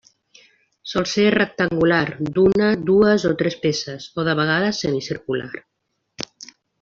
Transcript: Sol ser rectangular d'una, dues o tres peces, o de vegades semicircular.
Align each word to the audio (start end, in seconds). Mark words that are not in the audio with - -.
Sol 0.91 1.03
ser 1.11 1.25
rectangular 1.35 1.99
d'una, 2.37 2.69
dues 2.89 3.27
o 3.31 3.37
tres 3.45 3.57
peces, 3.69 4.07
o 4.23 4.29
de 4.31 4.35
vegades 4.43 4.81
semicircular. 4.87 5.49